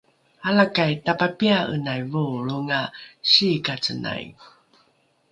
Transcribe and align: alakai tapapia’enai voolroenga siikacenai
alakai 0.47 0.93
tapapia’enai 1.05 2.01
voolroenga 2.11 2.79
siikacenai 3.31 4.23